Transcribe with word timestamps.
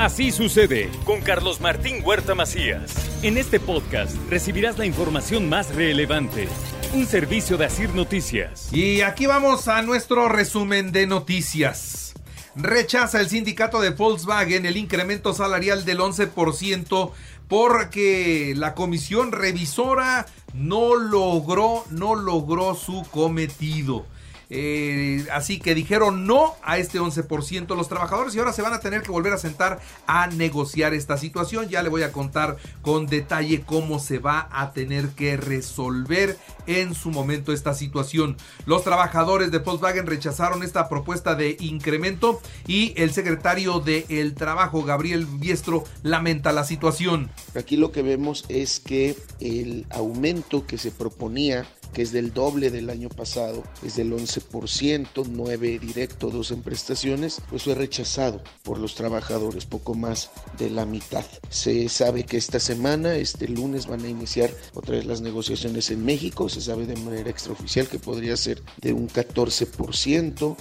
Así 0.00 0.32
sucede 0.32 0.88
con 1.04 1.20
Carlos 1.20 1.60
Martín 1.60 1.96
Huerta 2.02 2.34
Macías. 2.34 2.94
En 3.22 3.36
este 3.36 3.60
podcast 3.60 4.16
recibirás 4.30 4.78
la 4.78 4.86
información 4.86 5.46
más 5.50 5.74
relevante. 5.74 6.48
Un 6.94 7.04
servicio 7.04 7.58
de 7.58 7.66
Asir 7.66 7.94
Noticias. 7.94 8.72
Y 8.72 9.02
aquí 9.02 9.26
vamos 9.26 9.68
a 9.68 9.82
nuestro 9.82 10.30
resumen 10.30 10.90
de 10.90 11.06
noticias. 11.06 12.14
Rechaza 12.56 13.20
el 13.20 13.28
sindicato 13.28 13.82
de 13.82 13.90
Volkswagen 13.90 14.64
el 14.64 14.78
incremento 14.78 15.34
salarial 15.34 15.84
del 15.84 15.98
11% 15.98 17.12
porque 17.46 18.54
la 18.56 18.74
comisión 18.74 19.32
revisora 19.32 20.24
no 20.54 20.96
logró, 20.96 21.84
no 21.90 22.14
logró 22.14 22.74
su 22.74 23.02
cometido. 23.10 24.06
Eh, 24.50 25.26
así 25.32 25.60
que 25.60 25.76
dijeron 25.76 26.26
no 26.26 26.56
a 26.62 26.78
este 26.78 27.00
11% 27.00 27.76
los 27.76 27.88
trabajadores 27.88 28.34
y 28.34 28.40
ahora 28.40 28.52
se 28.52 28.62
van 28.62 28.74
a 28.74 28.80
tener 28.80 29.02
que 29.02 29.12
volver 29.12 29.32
a 29.32 29.38
sentar 29.38 29.80
a 30.06 30.26
negociar 30.26 30.92
esta 30.92 31.16
situación. 31.16 31.68
Ya 31.68 31.82
le 31.82 31.88
voy 31.88 32.02
a 32.02 32.12
contar 32.12 32.56
con 32.82 33.06
detalle 33.06 33.62
cómo 33.62 34.00
se 34.00 34.18
va 34.18 34.48
a 34.50 34.72
tener 34.72 35.10
que 35.10 35.36
resolver 35.36 36.36
en 36.66 36.94
su 36.94 37.10
momento 37.10 37.52
esta 37.52 37.74
situación. 37.74 38.36
Los 38.66 38.84
trabajadores 38.84 39.50
de 39.50 39.58
Volkswagen 39.58 40.06
rechazaron 40.06 40.62
esta 40.62 40.88
propuesta 40.88 41.34
de 41.34 41.56
incremento 41.60 42.40
y 42.66 42.92
el 42.96 43.12
secretario 43.12 43.80
de 43.80 44.04
el 44.08 44.34
Trabajo, 44.34 44.82
Gabriel 44.82 45.26
Biestro, 45.26 45.84
lamenta 46.02 46.52
la 46.52 46.64
situación. 46.64 47.30
Aquí 47.54 47.76
lo 47.76 47.92
que 47.92 48.02
vemos 48.02 48.44
es 48.48 48.80
que 48.80 49.16
el 49.38 49.86
aumento 49.90 50.66
que 50.66 50.78
se 50.78 50.90
proponía 50.90 51.66
que 51.92 52.02
es 52.02 52.12
del 52.12 52.32
doble 52.32 52.70
del 52.70 52.90
año 52.90 53.08
pasado, 53.08 53.62
es 53.84 53.96
del 53.96 54.12
11%, 54.12 55.26
9 55.28 55.78
directo, 55.78 56.30
2 56.30 56.50
en 56.52 56.62
prestaciones, 56.62 57.40
pues 57.48 57.64
fue 57.64 57.74
rechazado 57.74 58.42
por 58.62 58.78
los 58.78 58.94
trabajadores, 58.94 59.66
poco 59.66 59.94
más 59.94 60.30
de 60.58 60.70
la 60.70 60.86
mitad. 60.86 61.24
Se 61.48 61.88
sabe 61.88 62.24
que 62.24 62.36
esta 62.36 62.60
semana, 62.60 63.14
este 63.14 63.48
lunes, 63.48 63.86
van 63.86 64.04
a 64.04 64.08
iniciar 64.08 64.50
otra 64.74 64.96
vez 64.96 65.06
las 65.06 65.20
negociaciones 65.20 65.90
en 65.90 66.04
México, 66.04 66.48
se 66.48 66.60
sabe 66.60 66.86
de 66.86 66.96
manera 66.96 67.30
extraoficial 67.30 67.88
que 67.88 67.98
podría 67.98 68.36
ser 68.36 68.62
de 68.80 68.92
un 68.92 69.08
14%. 69.08 70.56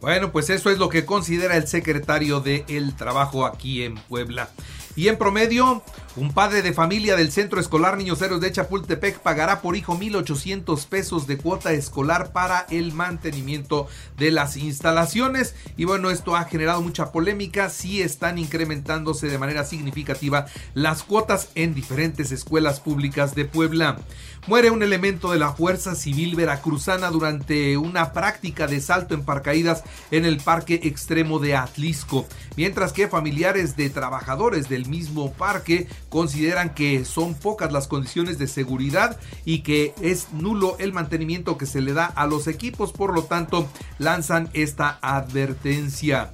Bueno, 0.00 0.32
pues 0.32 0.50
eso 0.50 0.70
es 0.70 0.78
lo 0.78 0.90
que 0.90 1.06
considera 1.06 1.56
el 1.56 1.66
secretario 1.66 2.40
de 2.40 2.66
El 2.68 2.94
Trabajo 2.94 3.46
aquí 3.46 3.84
en 3.84 3.94
Puebla. 3.94 4.50
Y 4.96 5.08
en 5.08 5.18
promedio, 5.18 5.82
un 6.14 6.32
padre 6.32 6.62
de 6.62 6.72
familia 6.72 7.16
del 7.16 7.32
Centro 7.32 7.58
Escolar 7.58 7.96
Niños 7.96 8.22
Héroes 8.22 8.40
de 8.40 8.52
Chapultepec 8.52 9.18
pagará 9.18 9.60
por 9.60 9.74
hijo 9.74 9.98
1.800 9.98 10.86
pesos 10.86 11.26
de 11.26 11.36
cuota 11.36 11.72
escolar 11.72 12.30
para 12.30 12.64
el 12.70 12.92
mantenimiento 12.92 13.88
de 14.16 14.30
las 14.30 14.56
instalaciones. 14.56 15.56
Y 15.76 15.84
bueno, 15.84 16.10
esto 16.10 16.36
ha 16.36 16.44
generado 16.44 16.80
mucha 16.80 17.10
polémica. 17.10 17.70
Sí 17.70 18.02
están 18.02 18.38
incrementándose 18.38 19.26
de 19.26 19.38
manera 19.38 19.64
significativa 19.64 20.46
las 20.74 21.02
cuotas 21.02 21.48
en 21.56 21.74
diferentes 21.74 22.30
escuelas 22.30 22.78
públicas 22.78 23.34
de 23.34 23.46
Puebla. 23.46 23.98
Muere 24.46 24.70
un 24.70 24.82
elemento 24.82 25.32
de 25.32 25.38
la 25.38 25.54
Fuerza 25.54 25.94
Civil 25.94 26.36
Veracruzana 26.36 27.10
durante 27.10 27.78
una 27.78 28.12
práctica 28.12 28.66
de 28.66 28.80
salto 28.80 29.14
en 29.14 29.24
paracaídas 29.24 29.82
en 30.10 30.26
el 30.26 30.36
Parque 30.36 30.80
Extremo 30.84 31.38
de 31.38 31.56
Atlisco, 31.56 32.28
mientras 32.54 32.92
que 32.92 33.08
familiares 33.08 33.74
de 33.74 33.88
trabajadores 33.88 34.68
del 34.68 34.83
mismo 34.88 35.32
parque 35.32 35.88
consideran 36.08 36.74
que 36.74 37.04
son 37.04 37.34
pocas 37.34 37.72
las 37.72 37.88
condiciones 37.88 38.38
de 38.38 38.46
seguridad 38.46 39.18
y 39.44 39.60
que 39.60 39.94
es 40.00 40.28
nulo 40.32 40.76
el 40.78 40.92
mantenimiento 40.92 41.58
que 41.58 41.66
se 41.66 41.80
le 41.80 41.92
da 41.92 42.06
a 42.06 42.26
los 42.26 42.46
equipos, 42.46 42.92
por 42.92 43.14
lo 43.14 43.24
tanto 43.24 43.68
lanzan 43.98 44.48
esta 44.52 44.98
advertencia. 45.02 46.32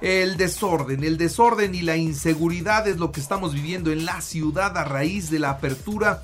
El 0.00 0.36
desorden, 0.36 1.02
el 1.02 1.18
desorden 1.18 1.74
y 1.74 1.82
la 1.82 1.96
inseguridad 1.96 2.86
es 2.86 2.98
lo 2.98 3.10
que 3.10 3.20
estamos 3.20 3.52
viviendo 3.52 3.90
en 3.90 4.04
la 4.04 4.20
ciudad 4.20 4.76
a 4.76 4.84
raíz 4.84 5.28
de 5.28 5.40
la 5.40 5.50
apertura 5.50 6.22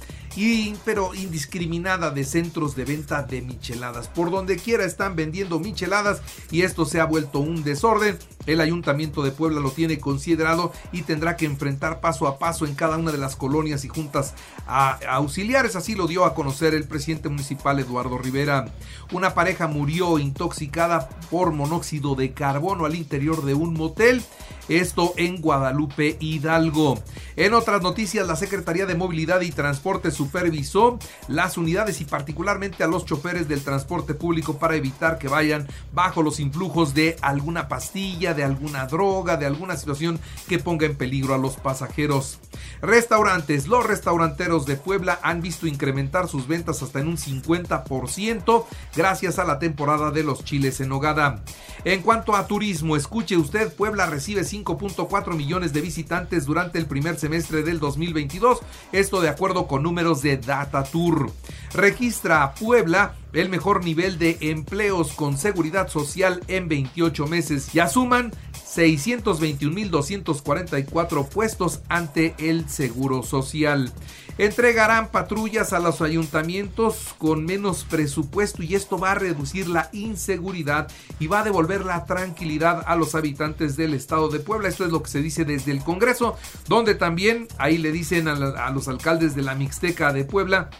pero 0.85 1.15
indiscriminada 1.15 2.11
de 2.11 2.25
centros 2.25 2.75
de 2.75 2.85
venta 2.85 3.23
de 3.23 3.41
micheladas. 3.41 4.09
Por 4.09 4.31
donde 4.31 4.57
quiera 4.57 4.85
están 4.85 5.15
vendiendo 5.15 5.61
micheladas 5.61 6.23
y 6.51 6.63
esto 6.63 6.85
se 6.85 7.01
ha 7.01 7.05
vuelto 7.05 7.39
un 7.39 7.63
desorden. 7.63 8.19
El 8.47 8.61
ayuntamiento 8.61 9.23
de 9.23 9.31
Puebla 9.31 9.61
lo 9.61 9.71
tiene 9.71 9.99
considerado 9.99 10.73
y 10.93 11.03
tendrá 11.03 11.37
que 11.37 11.47
enfrentar 11.47 12.01
paso 12.01 12.27
a 12.27 12.39
paso 12.39 12.67
en 12.67 12.75
cada 12.75 12.97
una 12.99 13.13
de 13.13 13.19
las 13.19 13.37
colonias 13.37 13.85
y 13.85 13.89
juntas 13.89 14.35
auxiliares. 14.67 15.77
Así 15.77 15.95
lo 15.95 16.07
dio 16.07 16.25
a 16.25 16.35
conocer 16.35 16.75
el 16.75 16.85
presidente 16.85 17.29
municipal 17.29 17.79
Eduardo 17.79 18.19
Rivera. 18.19 18.67
Una 19.13 19.35
pareja 19.35 19.67
murió 19.69 20.19
intoxicada 20.19 21.09
por 21.31 21.53
monóxido 21.53 22.15
de 22.17 22.33
carbono 22.33 22.85
al 22.85 22.97
interior 22.97 23.45
de 23.45 23.55
un 23.55 23.75
motel. 23.75 24.23
Esto 24.69 25.13
en 25.19 25.43
Guadalupe 25.43 26.17
Hidalgo. 26.21 26.99
En 27.37 27.53
otras 27.53 27.83
noticias, 27.83 28.27
la 28.27 28.35
Secretaría 28.35 28.87
de 28.87 28.95
Movilidad 28.95 29.43
y 29.43 29.51
Transporte 29.51 30.11
supervisó 30.25 30.99
las 31.29 31.59
unidades 31.59 32.01
y 32.01 32.07
particularmente 32.07 32.83
a 32.83 32.87
los 32.87 33.05
choferes 33.05 33.47
del 33.47 33.63
transporte 33.63 34.15
público 34.15 34.59
para 34.59 34.75
evitar 34.75 35.19
que 35.19 35.29
vayan 35.29 35.69
bajo 35.93 36.23
los 36.23 36.41
influjos 36.41 36.95
de 36.95 37.17
alguna 37.21 37.69
pastilla, 37.69 38.33
de 38.33 38.43
alguna 38.43 38.87
droga, 38.87 39.37
de 39.37 39.45
alguna 39.45 39.77
situación 39.77 40.19
que 40.49 40.59
ponga 40.59 40.87
en 40.87 40.97
peligro 40.97 41.35
a 41.35 41.39
los 41.39 41.57
pasajeros. 41.57 42.39
Restaurantes. 42.83 43.67
Los 43.67 43.87
restauranteros 43.87 44.67
de 44.67 44.77
Puebla 44.77 45.19
han 45.23 45.41
visto 45.41 45.67
incrementar 45.67 46.29
sus 46.29 46.47
ventas 46.47 46.83
hasta 46.83 47.01
en 47.01 47.09
un 47.09 47.17
50% 47.17 48.65
gracias 48.97 49.39
a 49.39 49.45
la 49.45 49.59
temporada 49.59 50.11
de 50.11 50.23
los 50.23 50.45
chiles 50.45 50.81
en 50.81 50.93
hogada. 50.93 51.43
En 51.85 52.03
cuanto 52.03 52.35
a 52.35 52.47
turismo, 52.47 52.97
escuche 52.97 53.37
usted, 53.37 53.73
Puebla 53.73 54.07
recibe 54.07 54.43
5.4 54.43 55.35
millones 55.35 55.73
de 55.73 55.81
visitantes 55.81 56.47
durante 56.47 56.79
el 56.79 56.87
primer 56.87 57.19
semestre 57.19 57.63
del 57.63 57.79
2022, 57.79 58.61
esto 58.93 59.21
de 59.21 59.29
acuerdo 59.29 59.67
con 59.67 59.83
números 59.83 60.23
de 60.23 60.39
Data 60.39 60.85
Tour. 60.85 61.31
Registra 61.75 62.43
a 62.43 62.55
Puebla 62.55 63.17
el 63.35 63.49
mejor 63.49 63.85
nivel 63.85 64.19
de 64.19 64.39
empleos 64.41 65.13
con 65.13 65.37
seguridad 65.37 65.89
social 65.89 66.41
en 66.49 66.69
28 66.69 67.27
meses. 67.27 67.73
Ya 67.73 67.89
suman 67.89 68.33
621.244 68.75 71.29
puestos 71.29 71.83
ante 71.89 72.35
el 72.39 72.69
Seguro 72.69 73.23
Social. 73.23 73.93
Entregarán 74.37 75.13
patrullas 75.13 75.73
a 75.73 75.79
los 75.79 76.03
ayuntamientos 76.03 77.15
con 77.19 77.45
menos 77.45 77.85
presupuesto 77.85 78.65
y 78.65 78.75
esto 78.75 78.99
va 78.99 79.13
a 79.13 79.15
reducir 79.15 79.69
la 79.69 79.91
inseguridad 79.93 80.91
y 81.21 81.29
va 81.29 81.39
a 81.41 81.45
devolver 81.45 81.85
la 81.85 82.05
tranquilidad 82.05 82.83
a 82.87 82.97
los 82.97 83.15
habitantes 83.15 83.77
del 83.77 83.95
estado 83.95 84.29
de 84.29 84.41
Puebla. 84.41 84.69
Esto 84.69 84.85
es 84.85 84.91
lo 84.91 85.05
que 85.05 85.11
se 85.11 85.23
dice 85.23 85.45
desde 85.45 85.71
el 85.71 85.85
Congreso, 85.85 86.37
donde 86.67 86.97
también 86.97 87.47
ahí 87.59 87.79
le 87.79 87.93
dicen 87.93 88.27
a, 88.27 88.33
a 88.33 88.71
los 88.71 88.89
alcaldes 88.89 89.37
de 89.37 89.43
la 89.43 89.55
Mixteca 89.55 90.13
de 90.13 90.25
Puebla 90.25 90.71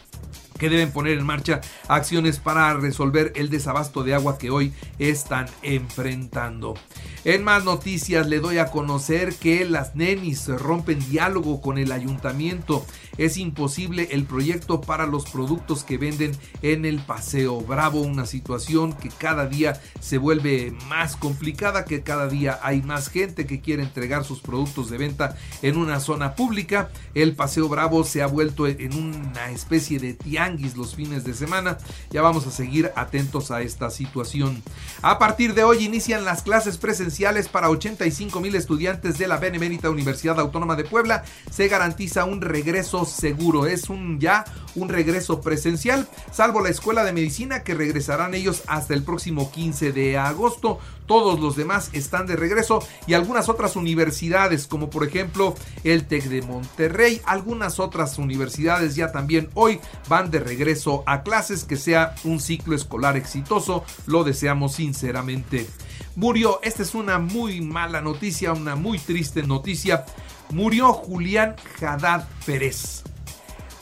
que 0.57 0.69
deben 0.69 0.91
poner 0.91 1.17
en 1.17 1.25
marcha 1.25 1.61
acciones 1.87 2.39
para 2.39 2.73
resolver 2.73 3.33
el 3.35 3.49
desabasto 3.49 4.03
de 4.03 4.15
agua 4.15 4.37
que 4.37 4.49
hoy 4.49 4.73
están 4.99 5.47
enfrentando. 5.61 6.75
En 7.25 7.43
más 7.43 7.63
noticias 7.63 8.27
le 8.27 8.39
doy 8.39 8.59
a 8.59 8.67
conocer 8.67 9.33
que 9.33 9.65
las 9.65 9.95
nenis 9.95 10.47
rompen 10.47 10.99
diálogo 11.09 11.59
con 11.59 11.79
el 11.79 11.91
ayuntamiento. 11.91 12.85
Es 13.17 13.37
imposible 13.37 14.09
el 14.11 14.25
proyecto 14.25 14.79
para 14.79 15.07
los 15.07 15.25
productos 15.31 15.83
que 15.83 15.97
venden 15.97 16.33
en 16.61 16.85
el 16.85 16.99
Paseo 16.99 17.61
Bravo, 17.61 18.01
una 18.01 18.27
situación 18.27 18.93
que 18.93 19.09
cada 19.09 19.47
día 19.47 19.81
se 19.99 20.19
vuelve 20.19 20.75
más 20.87 21.15
complicada, 21.15 21.85
que 21.85 22.03
cada 22.03 22.27
día 22.27 22.59
hay 22.61 22.83
más 22.83 23.09
gente 23.09 23.47
que 23.47 23.59
quiere 23.59 23.81
entregar 23.81 24.23
sus 24.23 24.41
productos 24.41 24.91
de 24.91 24.99
venta 24.99 25.35
en 25.63 25.77
una 25.77 26.01
zona 26.01 26.35
pública. 26.35 26.91
El 27.15 27.35
Paseo 27.35 27.67
Bravo 27.67 28.03
se 28.03 28.21
ha 28.21 28.27
vuelto 28.27 28.67
en 28.67 28.93
una 28.93 29.49
especie 29.49 29.97
de 29.97 30.13
tianguis 30.13 30.77
los 30.77 30.93
fines 30.93 31.23
de 31.23 31.33
semana. 31.33 31.79
Ya 32.11 32.21
vamos 32.21 32.45
a 32.45 32.51
seguir 32.51 32.91
atentos 32.95 33.49
a 33.49 33.63
esta 33.63 33.89
situación. 33.89 34.61
A 35.01 35.17
partir 35.17 35.55
de 35.55 35.63
hoy 35.63 35.83
inician 35.83 36.23
las 36.23 36.43
clases 36.43 36.77
presenciales 36.77 37.14
presenciales 37.15 37.47
para 37.47 37.69
85 37.69 38.41
mil 38.41 38.55
estudiantes 38.55 39.17
de 39.17 39.29
la 39.29 39.37
Benemérita 39.37 39.89
Universidad 39.89 40.37
Autónoma 40.37 40.75
de 40.75 40.83
Puebla. 40.83 41.23
Se 41.49 41.69
garantiza 41.69 42.25
un 42.25 42.41
regreso 42.41 43.05
seguro. 43.05 43.67
Es 43.67 43.89
un 43.89 44.19
ya 44.19 44.43
un 44.75 44.89
regreso 44.89 45.39
presencial, 45.39 46.09
salvo 46.33 46.59
la 46.59 46.67
Escuela 46.67 47.05
de 47.05 47.13
Medicina 47.13 47.63
que 47.63 47.73
regresarán 47.73 48.33
ellos 48.33 48.63
hasta 48.67 48.93
el 48.93 49.03
próximo 49.03 49.49
15 49.49 49.93
de 49.93 50.17
agosto. 50.17 50.79
Todos 51.05 51.39
los 51.39 51.55
demás 51.55 51.91
están 51.93 52.25
de 52.25 52.35
regreso 52.35 52.85
y 53.07 53.13
algunas 53.13 53.47
otras 53.47 53.75
universidades, 53.75 54.67
como 54.67 54.89
por 54.89 55.07
ejemplo 55.07 55.55
el 55.83 56.07
TEC 56.07 56.25
de 56.25 56.41
Monterrey, 56.41 57.21
algunas 57.25 57.79
otras 57.79 58.17
universidades 58.17 58.95
ya 58.95 59.11
también 59.11 59.49
hoy 59.53 59.79
van 60.09 60.31
de 60.31 60.39
regreso 60.39 61.03
a 61.05 61.23
clases, 61.23 61.63
que 61.63 61.77
sea 61.77 62.15
un 62.23 62.39
ciclo 62.39 62.75
escolar 62.75 63.15
exitoso, 63.15 63.85
lo 64.07 64.23
deseamos 64.23 64.73
sinceramente. 64.73 65.67
Murió, 66.15 66.61
esta 66.63 66.81
es 66.81 66.95
una 66.95 67.19
muy 67.19 67.59
mala 67.59 67.99
noticia, 67.99 68.53
una 68.53 68.77
muy 68.77 68.99
triste 68.99 69.43
noticia. 69.43 70.05
Murió 70.49 70.93
Julián 70.93 71.57
Haddad 71.81 72.25
Pérez. 72.45 73.03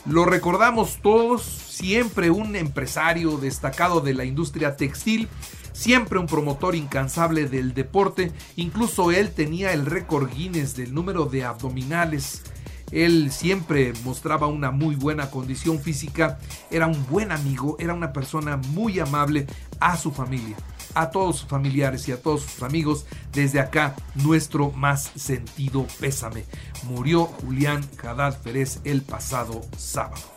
Lo 0.04 0.24
recordamos 0.24 0.98
todos, 1.00 1.44
siempre 1.44 2.30
un 2.30 2.56
empresario 2.56 3.36
destacado 3.36 4.00
de 4.00 4.14
la 4.14 4.24
industria 4.24 4.76
textil, 4.76 5.28
siempre 5.72 6.18
un 6.18 6.26
promotor 6.26 6.74
incansable 6.74 7.48
del 7.48 7.72
deporte, 7.72 8.32
incluso 8.56 9.12
él 9.12 9.30
tenía 9.30 9.72
el 9.72 9.86
récord 9.86 10.28
Guinness 10.28 10.74
del 10.74 10.92
número 10.92 11.26
de 11.26 11.44
abdominales. 11.44 12.42
Él 12.90 13.30
siempre 13.30 13.92
mostraba 14.04 14.48
una 14.48 14.72
muy 14.72 14.96
buena 14.96 15.30
condición 15.30 15.80
física, 15.80 16.40
era 16.72 16.88
un 16.88 17.06
buen 17.06 17.30
amigo, 17.30 17.76
era 17.78 17.94
una 17.94 18.12
persona 18.12 18.56
muy 18.56 18.98
amable 18.98 19.46
a 19.78 19.96
su 19.96 20.10
familia 20.10 20.56
a 20.94 21.10
todos 21.10 21.38
sus 21.38 21.48
familiares 21.48 22.08
y 22.08 22.12
a 22.12 22.20
todos 22.20 22.42
sus 22.42 22.62
amigos, 22.62 23.06
desde 23.32 23.60
acá 23.60 23.94
nuestro 24.14 24.70
más 24.70 25.10
sentido 25.16 25.86
pésame. 26.00 26.44
Murió 26.84 27.26
Julián 27.26 27.84
Haddad 28.02 28.40
Pérez 28.40 28.80
el 28.84 29.02
pasado 29.02 29.60
sábado. 29.76 30.34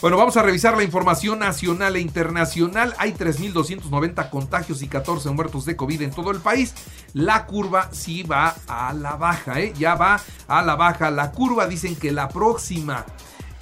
Bueno, 0.00 0.16
vamos 0.16 0.36
a 0.36 0.42
revisar 0.42 0.76
la 0.76 0.84
información 0.84 1.40
nacional 1.40 1.96
e 1.96 2.00
internacional. 2.00 2.94
Hay 2.98 3.14
3.290 3.14 4.30
contagios 4.30 4.80
y 4.82 4.86
14 4.86 5.30
muertos 5.30 5.64
de 5.64 5.74
COVID 5.74 6.02
en 6.02 6.10
todo 6.12 6.30
el 6.30 6.38
país. 6.38 6.72
La 7.14 7.46
curva 7.46 7.88
sí 7.90 8.22
va 8.22 8.54
a 8.68 8.92
la 8.92 9.16
baja, 9.16 9.58
¿eh? 9.58 9.72
ya 9.76 9.96
va 9.96 10.20
a 10.46 10.62
la 10.62 10.76
baja. 10.76 11.10
La 11.10 11.32
curva 11.32 11.66
dicen 11.66 11.96
que 11.96 12.12
la 12.12 12.28
próxima 12.28 13.06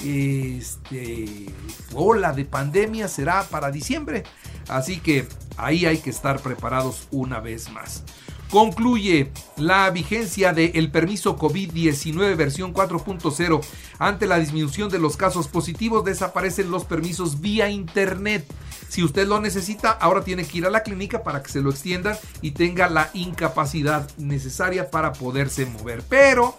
este, 0.04 1.46
ola 1.94 2.34
de 2.34 2.44
pandemia 2.44 3.08
será 3.08 3.44
para 3.44 3.70
diciembre. 3.70 4.24
Así 4.68 5.00
que 5.00 5.26
ahí 5.56 5.86
hay 5.86 5.98
que 5.98 6.10
estar 6.10 6.40
preparados 6.40 7.08
una 7.10 7.40
vez 7.40 7.70
más. 7.70 8.04
Concluye 8.50 9.32
la 9.56 9.90
vigencia 9.90 10.52
del 10.52 10.90
permiso 10.90 11.36
COVID-19 11.36 12.36
versión 12.36 12.72
4.0. 12.72 13.60
Ante 13.98 14.26
la 14.26 14.38
disminución 14.38 14.88
de 14.88 15.00
los 15.00 15.16
casos 15.16 15.48
positivos, 15.48 16.04
desaparecen 16.04 16.70
los 16.70 16.84
permisos 16.84 17.40
vía 17.40 17.68
Internet. 17.68 18.46
Si 18.88 19.02
usted 19.02 19.26
lo 19.26 19.40
necesita, 19.40 19.90
ahora 19.90 20.22
tiene 20.22 20.44
que 20.46 20.58
ir 20.58 20.66
a 20.66 20.70
la 20.70 20.84
clínica 20.84 21.24
para 21.24 21.42
que 21.42 21.50
se 21.50 21.60
lo 21.60 21.70
extiendan 21.70 22.16
y 22.40 22.52
tenga 22.52 22.88
la 22.88 23.10
incapacidad 23.14 24.08
necesaria 24.16 24.90
para 24.90 25.12
poderse 25.12 25.66
mover. 25.66 26.04
Pero, 26.08 26.56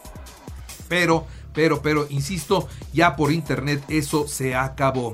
pero, 0.89 1.25
pero, 1.57 1.81
pero, 1.81 2.05
insisto, 2.11 2.69
ya 2.93 3.15
por 3.15 3.31
internet 3.31 3.83
eso 3.89 4.27
se 4.27 4.53
acabó. 4.53 5.13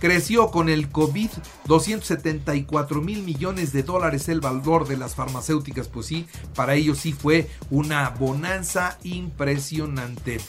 Creció 0.00 0.50
con 0.50 0.68
el 0.68 0.88
COVID 0.88 1.30
274 1.66 3.00
mil 3.00 3.22
millones 3.22 3.72
de 3.72 3.84
dólares 3.84 4.28
el 4.28 4.40
valor 4.40 4.88
de 4.88 4.96
las 4.96 5.14
farmacéuticas. 5.14 5.86
Pues 5.86 6.06
sí, 6.06 6.26
para 6.56 6.74
ellos 6.74 6.98
sí 6.98 7.12
fue 7.12 7.48
una 7.70 8.10
bonanza 8.10 8.98
impresionante. 9.04 10.40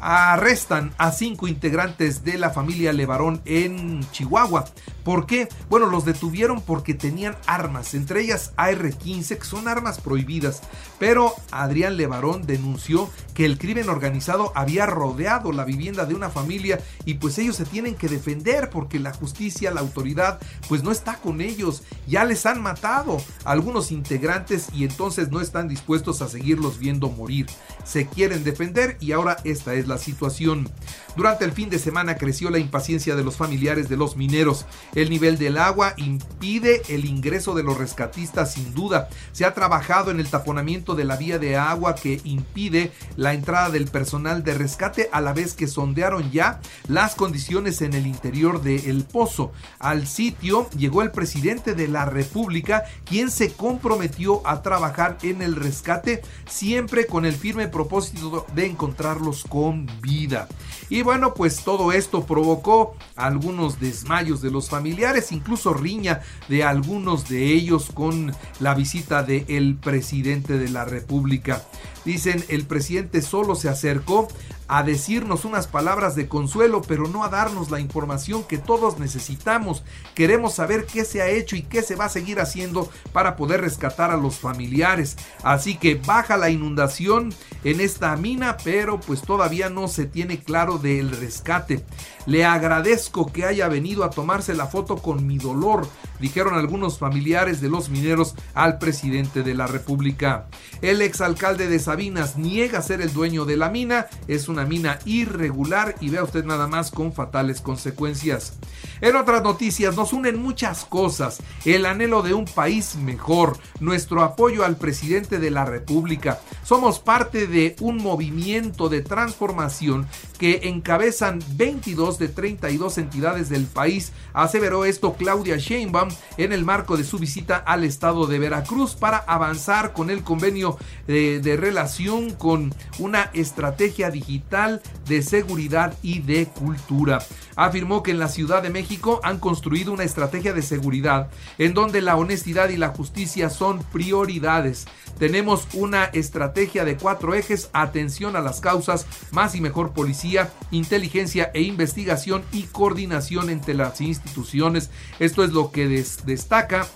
Arrestan 0.00 0.92
a 0.98 1.12
cinco 1.12 1.48
integrantes 1.48 2.24
de 2.24 2.38
la 2.38 2.50
familia 2.50 2.92
Levarón 2.92 3.40
en 3.44 4.08
Chihuahua. 4.10 4.64
¿Por 5.04 5.26
qué? 5.26 5.48
Bueno, 5.68 5.86
los 5.86 6.04
detuvieron 6.04 6.60
porque 6.60 6.92
tenían 6.92 7.36
armas, 7.46 7.94
entre 7.94 8.22
ellas 8.22 8.52
AR-15, 8.56 9.38
que 9.38 9.44
son 9.44 9.68
armas 9.68 10.00
prohibidas. 10.00 10.62
Pero 10.98 11.32
Adrián 11.52 11.96
Levarón 11.96 12.44
denunció 12.44 13.08
que 13.32 13.44
el 13.44 13.56
crimen 13.58 13.88
organizado 13.88 14.50
había 14.54 14.86
rodeado 14.86 15.52
la 15.52 15.64
vivienda 15.64 16.06
de 16.06 16.14
una 16.14 16.30
familia 16.30 16.80
y 17.04 17.14
pues 17.14 17.38
ellos 17.38 17.54
se 17.54 17.64
tienen 17.64 17.94
que 17.94 18.08
defender 18.08 18.70
porque 18.70 18.98
la 18.98 19.12
justicia, 19.12 19.70
la 19.70 19.80
autoridad, 19.80 20.40
pues 20.68 20.82
no 20.82 20.90
está 20.90 21.18
con 21.18 21.40
ellos. 21.40 21.84
Ya 22.08 22.24
les 22.24 22.44
han 22.46 22.60
matado 22.60 23.18
algunos 23.44 23.92
integrantes 23.92 24.68
y 24.72 24.84
entonces 24.84 25.30
no 25.30 25.40
están 25.40 25.68
dispuestos 25.68 26.20
a 26.20 26.28
seguirlos 26.28 26.78
viendo 26.78 27.10
morir. 27.10 27.46
Se 27.84 28.06
quieren 28.06 28.42
defender 28.42 28.96
y 29.00 29.12
ahora 29.12 29.36
esta 29.44 29.74
es 29.74 29.85
la 29.86 29.98
situación. 29.98 30.68
Durante 31.16 31.44
el 31.44 31.52
fin 31.52 31.70
de 31.70 31.78
semana 31.78 32.16
creció 32.16 32.50
la 32.50 32.58
impaciencia 32.58 33.16
de 33.16 33.24
los 33.24 33.36
familiares 33.36 33.88
de 33.88 33.96
los 33.96 34.16
mineros. 34.16 34.66
El 34.94 35.10
nivel 35.10 35.38
del 35.38 35.58
agua 35.58 35.94
impide 35.96 36.82
el 36.88 37.04
ingreso 37.04 37.54
de 37.54 37.62
los 37.62 37.78
rescatistas 37.78 38.52
sin 38.52 38.74
duda. 38.74 39.08
Se 39.32 39.44
ha 39.44 39.54
trabajado 39.54 40.10
en 40.10 40.20
el 40.20 40.28
taponamiento 40.28 40.94
de 40.94 41.04
la 41.04 41.16
vía 41.16 41.38
de 41.38 41.56
agua 41.56 41.94
que 41.94 42.20
impide 42.24 42.92
la 43.16 43.32
entrada 43.32 43.70
del 43.70 43.86
personal 43.86 44.44
de 44.44 44.54
rescate 44.54 45.08
a 45.12 45.20
la 45.20 45.32
vez 45.32 45.54
que 45.54 45.66
sondearon 45.66 46.30
ya 46.30 46.60
las 46.88 47.14
condiciones 47.14 47.82
en 47.82 47.94
el 47.94 48.06
interior 48.06 48.62
del 48.62 49.04
pozo. 49.04 49.52
Al 49.78 50.06
sitio 50.06 50.68
llegó 50.70 51.02
el 51.02 51.10
presidente 51.10 51.74
de 51.74 51.88
la 51.88 52.04
República 52.04 52.84
quien 53.04 53.30
se 53.30 53.52
comprometió 53.52 54.46
a 54.46 54.62
trabajar 54.62 55.18
en 55.22 55.42
el 55.42 55.56
rescate 55.56 56.22
siempre 56.48 57.06
con 57.06 57.24
el 57.24 57.34
firme 57.34 57.68
propósito 57.68 58.46
de 58.54 58.66
encontrarlos 58.66 59.44
con 59.44 59.75
Vida. 60.00 60.48
Y 60.88 61.02
bueno, 61.02 61.34
pues 61.34 61.62
todo 61.64 61.92
esto 61.92 62.24
provocó 62.24 62.94
algunos 63.16 63.80
desmayos 63.80 64.40
de 64.42 64.50
los 64.50 64.68
familiares 64.68 65.32
incluso 65.32 65.74
riña 65.74 66.22
de 66.48 66.64
algunos 66.64 67.28
de 67.28 67.52
ellos 67.52 67.90
con 67.92 68.34
la 68.60 68.74
visita 68.74 69.22
del 69.22 69.76
presidente 69.76 70.58
de 70.58 70.68
la 70.68 70.84
República. 70.84 71.62
Dicen, 72.04 72.44
el 72.48 72.66
presidente 72.66 73.20
solo 73.20 73.56
se 73.56 73.68
acercó 73.68 74.28
a 74.68 74.82
decirnos 74.82 75.44
unas 75.44 75.66
palabras 75.66 76.16
de 76.16 76.28
consuelo, 76.28 76.82
pero 76.82 77.06
no 77.06 77.24
a 77.24 77.28
darnos 77.28 77.70
la 77.70 77.80
información 77.80 78.44
que 78.44 78.58
todos 78.58 78.98
necesitamos. 78.98 79.84
Queremos 80.14 80.54
saber 80.54 80.86
qué 80.86 81.04
se 81.04 81.22
ha 81.22 81.28
hecho 81.28 81.56
y 81.56 81.62
qué 81.62 81.82
se 81.82 81.94
va 81.94 82.06
a 82.06 82.10
seguir 82.10 82.40
haciendo 82.40 82.90
para 83.12 83.36
poder 83.36 83.60
rescatar 83.60 84.10
a 84.10 84.16
los 84.16 84.38
familiares. 84.38 85.16
Así 85.42 85.76
que 85.76 85.94
baja 85.94 86.36
la 86.36 86.50
inundación 86.50 87.32
en 87.64 87.80
esta 87.80 88.16
mina, 88.16 88.56
pero 88.64 89.00
pues 89.00 89.22
todavía 89.22 89.70
no 89.70 89.88
se 89.88 90.06
tiene 90.06 90.40
claro 90.40 90.65
del 90.74 91.10
rescate. 91.10 91.84
Le 92.26 92.44
agradezco 92.44 93.32
que 93.32 93.44
haya 93.44 93.68
venido 93.68 94.04
a 94.04 94.10
tomarse 94.10 94.54
la 94.54 94.66
foto 94.66 94.96
con 94.96 95.26
mi 95.26 95.38
dolor, 95.38 95.86
dijeron 96.20 96.54
algunos 96.54 96.98
familiares 96.98 97.60
de 97.60 97.68
los 97.68 97.88
mineros 97.88 98.34
al 98.54 98.78
presidente 98.78 99.42
de 99.42 99.54
la 99.54 99.66
República. 99.66 100.46
El 100.82 101.02
exalcalde 101.02 101.68
de 101.68 101.78
Sabinas 101.78 102.36
niega 102.36 102.82
ser 102.82 103.00
el 103.00 103.12
dueño 103.12 103.44
de 103.44 103.56
la 103.56 103.70
mina, 103.70 104.06
es 104.28 104.48
una 104.48 104.64
mina 104.64 104.98
irregular 105.04 105.94
y 106.00 106.10
vea 106.10 106.24
usted 106.24 106.44
nada 106.44 106.66
más 106.66 106.90
con 106.90 107.12
fatales 107.12 107.60
consecuencias. 107.60 108.54
En 109.00 109.16
otras 109.16 109.42
noticias 109.42 109.96
nos 109.96 110.12
unen 110.12 110.40
muchas 110.40 110.84
cosas, 110.84 111.38
el 111.64 111.86
anhelo 111.86 112.22
de 112.22 112.34
un 112.34 112.44
país 112.46 112.96
mejor, 112.96 113.58
nuestro 113.80 114.22
apoyo 114.22 114.64
al 114.64 114.76
presidente 114.76 115.38
de 115.38 115.50
la 115.50 115.64
República. 115.64 116.40
Somos 116.64 116.98
parte 116.98 117.46
de 117.46 117.76
un 117.80 117.98
movimiento 117.98 118.88
de 118.88 119.02
transformación 119.02 120.06
que 120.38 120.60
encabezan 120.64 121.42
22 121.56 122.18
de 122.18 122.28
32 122.28 122.98
entidades 122.98 123.48
del 123.48 123.66
país, 123.66 124.12
aseveró 124.32 124.84
esto 124.84 125.14
Claudia 125.14 125.56
Sheinbaum 125.56 126.05
en 126.36 126.52
el 126.52 126.64
marco 126.64 126.96
de 126.96 127.04
su 127.04 127.18
visita 127.18 127.56
al 127.56 127.84
estado 127.84 128.26
de 128.26 128.38
Veracruz 128.38 128.94
para 128.94 129.18
avanzar 129.18 129.92
con 129.92 130.10
el 130.10 130.22
convenio 130.22 130.78
de, 131.06 131.40
de 131.40 131.56
relación 131.56 132.30
con 132.30 132.74
una 132.98 133.30
estrategia 133.34 134.10
digital 134.10 134.82
de 135.06 135.22
seguridad 135.22 135.94
y 136.02 136.20
de 136.20 136.46
cultura. 136.46 137.18
Afirmó 137.54 138.02
que 138.02 138.10
en 138.10 138.18
la 138.18 138.28
Ciudad 138.28 138.62
de 138.62 138.70
México 138.70 139.20
han 139.22 139.38
construido 139.38 139.92
una 139.92 140.04
estrategia 140.04 140.52
de 140.52 140.62
seguridad 140.62 141.28
en 141.58 141.74
donde 141.74 142.02
la 142.02 142.16
honestidad 142.16 142.68
y 142.68 142.76
la 142.76 142.88
justicia 142.88 143.50
son 143.50 143.82
prioridades. 143.92 144.86
Tenemos 145.18 145.66
una 145.72 146.04
estrategia 146.04 146.84
de 146.84 146.96
cuatro 146.96 147.34
ejes, 147.34 147.70
atención 147.72 148.36
a 148.36 148.42
las 148.42 148.60
causas, 148.60 149.06
más 149.30 149.54
y 149.54 149.60
mejor 149.60 149.92
policía, 149.92 150.52
inteligencia 150.70 151.50
e 151.54 151.62
investigación 151.62 152.42
y 152.52 152.64
coordinación 152.64 153.48
entre 153.48 153.74
las 153.74 154.00
instituciones. 154.00 154.90
Esto 155.18 155.42
es 155.42 155.52
lo 155.52 155.70
que 155.70 155.88
destaca 156.24 156.86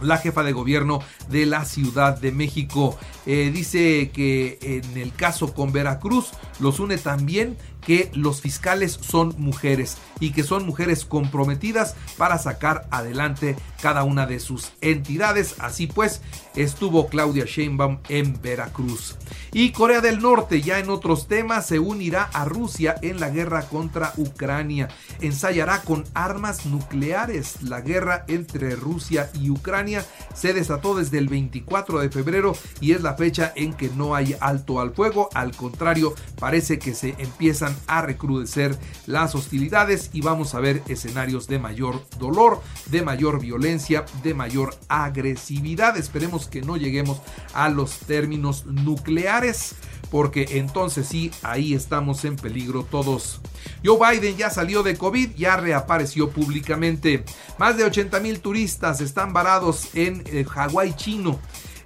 la 0.00 0.18
jefa 0.18 0.42
de 0.42 0.52
gobierno 0.52 1.00
de 1.28 1.46
la 1.46 1.64
Ciudad 1.64 2.18
de 2.18 2.32
México. 2.32 2.98
Eh, 3.26 3.50
dice 3.52 4.10
que 4.12 4.58
en 4.60 4.98
el 4.98 5.14
caso 5.14 5.54
con 5.54 5.72
Veracruz 5.72 6.32
los 6.60 6.80
une 6.80 6.98
también 6.98 7.56
que 7.86 8.10
los 8.14 8.40
fiscales 8.40 8.98
son 9.00 9.34
mujeres 9.38 9.98
y 10.20 10.32
que 10.32 10.42
son 10.42 10.66
mujeres 10.66 11.04
comprometidas 11.04 11.96
para 12.16 12.38
sacar 12.38 12.86
adelante 12.90 13.56
cada 13.82 14.04
una 14.04 14.26
de 14.26 14.40
sus 14.40 14.72
entidades. 14.80 15.56
Así 15.58 15.86
pues, 15.86 16.22
estuvo 16.56 17.08
Claudia 17.08 17.44
Sheinbaum 17.44 17.98
en 18.08 18.40
Veracruz. 18.40 19.16
Y 19.52 19.72
Corea 19.72 20.00
del 20.00 20.20
Norte, 20.20 20.62
ya 20.62 20.78
en 20.78 20.90
otros 20.90 21.28
temas, 21.28 21.66
se 21.66 21.78
unirá 21.78 22.24
a 22.32 22.44
Rusia 22.44 22.96
en 23.02 23.20
la 23.20 23.30
guerra 23.30 23.68
contra 23.68 24.12
Ucrania. 24.16 24.88
Ensayará 25.20 25.82
con 25.82 26.04
armas 26.14 26.66
nucleares. 26.66 27.62
La 27.62 27.80
guerra 27.80 28.24
entre 28.28 28.74
Rusia 28.74 29.30
y 29.34 29.50
Ucrania 29.50 30.04
se 30.34 30.52
desató 30.52 30.94
desde 30.94 31.18
el 31.18 31.28
24 31.28 32.00
de 32.00 32.10
febrero 32.10 32.56
y 32.80 32.92
es 32.92 33.02
la 33.02 33.14
fecha 33.14 33.52
en 33.54 33.74
que 33.74 33.90
no 33.90 34.14
hay 34.14 34.36
alto 34.40 34.80
al 34.80 34.92
fuego. 34.92 35.28
Al 35.34 35.54
contrario, 35.54 36.14
parece 36.40 36.78
que 36.78 36.94
se 36.94 37.14
empiezan 37.18 37.73
a 37.86 38.02
recrudecer 38.02 38.78
las 39.06 39.34
hostilidades 39.34 40.10
y 40.12 40.20
vamos 40.20 40.54
a 40.54 40.60
ver 40.60 40.82
escenarios 40.88 41.46
de 41.46 41.58
mayor 41.58 42.04
dolor, 42.18 42.62
de 42.86 43.02
mayor 43.02 43.40
violencia, 43.40 44.04
de 44.22 44.34
mayor 44.34 44.74
agresividad. 44.88 45.96
Esperemos 45.96 46.46
que 46.48 46.62
no 46.62 46.76
lleguemos 46.76 47.20
a 47.52 47.68
los 47.68 47.98
términos 47.98 48.66
nucleares 48.66 49.76
porque 50.10 50.46
entonces 50.52 51.08
sí, 51.08 51.32
ahí 51.42 51.74
estamos 51.74 52.24
en 52.24 52.36
peligro 52.36 52.84
todos. 52.84 53.40
Joe 53.84 53.98
Biden 53.98 54.36
ya 54.36 54.48
salió 54.48 54.84
de 54.84 54.96
COVID, 54.96 55.34
ya 55.34 55.56
reapareció 55.56 56.30
públicamente. 56.30 57.24
Más 57.58 57.76
de 57.76 57.82
80 57.82 58.20
mil 58.20 58.38
turistas 58.38 59.00
están 59.00 59.32
varados 59.32 59.88
en 59.94 60.22
eh, 60.26 60.44
Hawái 60.44 60.94
chino. 60.94 61.40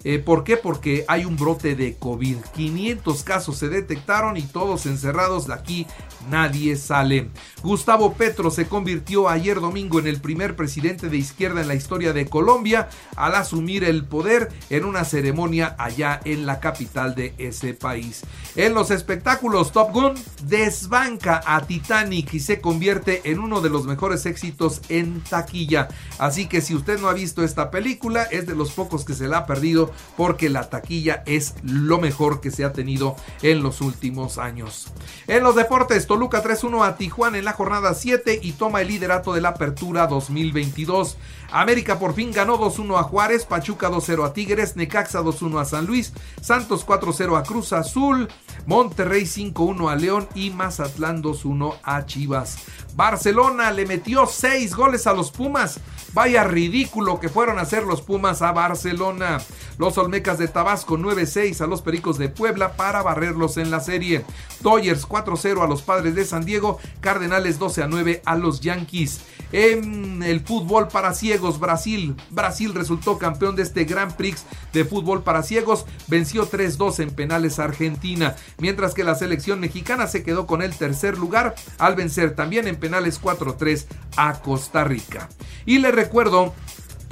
Eh, 0.04 0.18
¿Por 0.18 0.44
qué? 0.44 0.56
Porque 0.56 1.04
hay 1.08 1.24
un 1.24 1.36
brote 1.36 1.74
de 1.74 1.96
COVID. 1.96 2.36
500 2.54 3.22
casos 3.22 3.56
se 3.56 3.68
detectaron 3.68 4.36
y 4.36 4.42
todos 4.42 4.86
encerrados 4.86 5.46
de 5.46 5.54
aquí 5.54 5.86
nadie 6.30 6.76
sale. 6.76 7.30
Gustavo 7.62 8.14
Petro 8.14 8.50
se 8.50 8.66
convirtió 8.66 9.28
ayer 9.28 9.60
domingo 9.60 9.98
en 9.98 10.06
el 10.06 10.20
primer 10.20 10.56
presidente 10.56 11.08
de 11.08 11.16
izquierda 11.16 11.60
en 11.60 11.68
la 11.68 11.74
historia 11.74 12.12
de 12.12 12.26
Colombia 12.26 12.88
al 13.16 13.34
asumir 13.34 13.84
el 13.84 14.04
poder 14.04 14.50
en 14.70 14.84
una 14.84 15.04
ceremonia 15.04 15.74
allá 15.78 16.20
en 16.24 16.46
la 16.46 16.60
capital 16.60 17.14
de 17.14 17.34
ese 17.38 17.74
país. 17.74 18.22
En 18.56 18.74
los 18.74 18.90
espectáculos, 18.90 19.72
Top 19.72 19.92
Gun 19.92 20.14
desbanca 20.44 21.40
a 21.46 21.66
Titanic 21.66 22.34
y 22.34 22.40
se 22.40 22.60
convierte 22.60 23.22
en 23.24 23.38
uno 23.38 23.60
de 23.60 23.70
los 23.70 23.86
mejores 23.86 24.26
éxitos 24.26 24.80
en 24.88 25.20
taquilla. 25.22 25.88
Así 26.18 26.46
que 26.46 26.60
si 26.60 26.74
usted 26.74 26.98
no 27.00 27.08
ha 27.08 27.14
visto 27.14 27.42
esta 27.42 27.70
película, 27.70 28.24
es 28.24 28.46
de 28.46 28.54
los 28.54 28.72
pocos 28.72 29.04
que 29.04 29.14
se 29.14 29.28
la 29.28 29.38
ha 29.38 29.46
perdido 29.46 29.87
porque 30.16 30.48
la 30.48 30.70
taquilla 30.70 31.22
es 31.26 31.54
lo 31.62 31.98
mejor 31.98 32.40
que 32.40 32.50
se 32.50 32.64
ha 32.64 32.72
tenido 32.72 33.16
en 33.42 33.62
los 33.62 33.80
últimos 33.80 34.38
años. 34.38 34.88
En 35.26 35.42
los 35.42 35.54
deportes, 35.54 36.06
Toluca 36.06 36.42
3-1 36.42 36.86
a 36.86 36.96
Tijuana 36.96 37.38
en 37.38 37.44
la 37.44 37.52
jornada 37.52 37.94
7 37.94 38.40
y 38.42 38.52
toma 38.52 38.80
el 38.80 38.88
liderato 38.88 39.32
de 39.32 39.40
la 39.40 39.50
apertura 39.50 40.06
2022. 40.06 41.16
América 41.50 41.98
por 41.98 42.14
fin 42.14 42.32
ganó 42.32 42.58
2-1 42.58 42.98
a 42.98 43.02
Juárez, 43.02 43.44
Pachuca 43.44 43.90
2-0 43.90 44.26
a 44.26 44.32
Tigres, 44.32 44.76
Necaxa 44.76 45.22
2-1 45.22 45.60
a 45.60 45.64
San 45.64 45.86
Luis, 45.86 46.12
Santos 46.40 46.86
4-0 46.86 47.38
a 47.38 47.42
Cruz 47.42 47.72
Azul, 47.72 48.28
Monterrey 48.66 49.22
5-1 49.22 49.90
a 49.90 49.96
León 49.96 50.28
y 50.34 50.50
Mazatlán 50.50 51.22
2-1 51.22 51.76
a 51.82 52.04
Chivas. 52.06 52.58
Barcelona 52.94 53.70
le 53.70 53.86
metió 53.86 54.26
6 54.26 54.74
goles 54.74 55.06
a 55.06 55.12
los 55.12 55.30
Pumas. 55.30 55.80
Vaya 56.14 56.44
ridículo 56.44 57.20
que 57.20 57.28
fueron 57.28 57.58
a 57.58 57.62
hacer 57.62 57.84
los 57.84 58.02
Pumas 58.02 58.42
a 58.42 58.52
Barcelona. 58.52 59.38
Los 59.78 59.96
Olmecas 59.98 60.38
de 60.38 60.48
Tabasco 60.48 60.98
9-6 60.98 61.60
a 61.60 61.66
los 61.66 61.82
Pericos 61.82 62.18
de 62.18 62.28
Puebla 62.28 62.72
para 62.72 63.02
barrerlos 63.02 63.56
en 63.56 63.70
la 63.70 63.80
serie. 63.80 64.24
Dodgers 64.60 65.06
4-0 65.06 65.62
a 65.62 65.68
los 65.68 65.82
Padres 65.82 66.14
de 66.14 66.24
San 66.24 66.44
Diego. 66.44 66.78
Cardenales 67.00 67.60
12-9 67.60 68.22
a 68.24 68.36
los 68.36 68.60
Yankees. 68.60 69.20
En 69.52 70.22
el 70.22 70.40
fútbol 70.40 70.88
para 70.88 71.14
ciegos, 71.14 71.58
Brasil. 71.58 72.14
Brasil 72.30 72.74
resultó 72.74 73.18
campeón 73.18 73.56
de 73.56 73.62
este 73.62 73.84
Grand 73.84 74.14
Prix 74.14 74.44
de 74.72 74.84
fútbol 74.84 75.22
para 75.22 75.42
ciegos. 75.42 75.86
Venció 76.06 76.50
3-2 76.50 77.00
en 77.00 77.10
penales 77.10 77.58
a 77.58 77.64
Argentina. 77.64 78.36
Mientras 78.58 78.94
que 78.94 79.04
la 79.04 79.14
selección 79.14 79.60
mexicana 79.60 80.06
se 80.06 80.22
quedó 80.22 80.46
con 80.46 80.60
el 80.60 80.74
tercer 80.74 81.16
lugar 81.16 81.54
al 81.78 81.94
vencer 81.94 82.34
también 82.34 82.68
en 82.68 82.76
penales 82.76 83.20
4-3 83.20 83.86
a 84.16 84.40
Costa 84.40 84.84
Rica. 84.84 85.28
Y 85.64 85.78
le 85.78 85.92
recuerdo 85.92 86.52